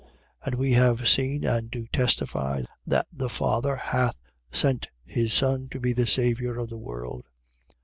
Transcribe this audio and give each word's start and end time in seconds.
4:14. 0.01 0.07
And 0.47 0.55
we 0.55 0.71
have 0.71 1.07
seen 1.07 1.45
and 1.45 1.69
do 1.69 1.85
testify 1.85 2.63
that 2.87 3.05
the 3.13 3.29
Father 3.29 3.75
hath 3.75 4.15
sent 4.51 4.87
his 5.05 5.31
Son 5.31 5.69
to 5.69 5.79
be 5.79 5.93
the 5.93 6.07
Saviour 6.07 6.57
of 6.57 6.69
the 6.69 6.77
world. 6.79 7.27